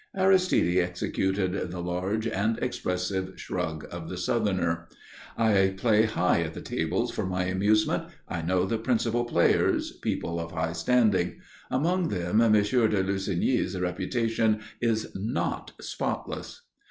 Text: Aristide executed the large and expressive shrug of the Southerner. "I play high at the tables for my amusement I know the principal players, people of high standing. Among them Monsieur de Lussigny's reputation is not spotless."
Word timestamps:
Aristide 0.17 0.79
executed 0.79 1.69
the 1.69 1.79
large 1.79 2.25
and 2.25 2.57
expressive 2.57 3.39
shrug 3.39 3.85
of 3.91 4.09
the 4.09 4.17
Southerner. 4.17 4.87
"I 5.37 5.75
play 5.77 6.05
high 6.05 6.41
at 6.41 6.55
the 6.55 6.61
tables 6.61 7.11
for 7.11 7.23
my 7.23 7.43
amusement 7.43 8.05
I 8.27 8.41
know 8.41 8.65
the 8.65 8.79
principal 8.79 9.25
players, 9.25 9.91
people 9.91 10.39
of 10.39 10.53
high 10.53 10.73
standing. 10.73 11.39
Among 11.69 12.07
them 12.07 12.37
Monsieur 12.37 12.87
de 12.87 13.03
Lussigny's 13.03 13.79
reputation 13.79 14.61
is 14.81 15.07
not 15.13 15.73
spotless." 15.79 16.61